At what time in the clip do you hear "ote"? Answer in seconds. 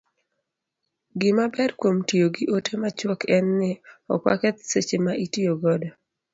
2.55-2.73